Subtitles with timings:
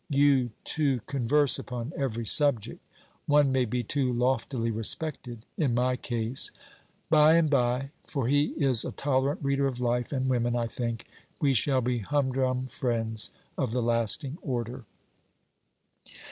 [0.09, 2.79] You two converse upon every subject.
[3.27, 6.49] One may be too loftily respected in my case.
[7.11, 11.05] By and by for he is a tolerant reader of life and women, I think
[11.39, 13.29] we shall be humdrum friends
[13.59, 14.85] of the lasting order.'